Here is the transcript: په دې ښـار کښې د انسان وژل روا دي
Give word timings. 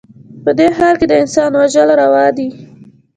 په 0.43 0.51
دې 0.57 0.67
ښـار 0.77 0.95
کښې 0.99 1.07
د 1.09 1.13
انسان 1.21 1.51
وژل 1.55 1.89
روا 2.01 2.25
دي 2.37 2.47